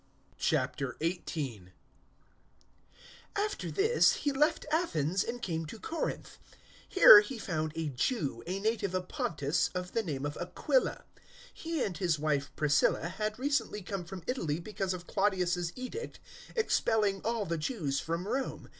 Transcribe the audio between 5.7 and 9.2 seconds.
Corinth. 018:002 Here he found a Jew, a native of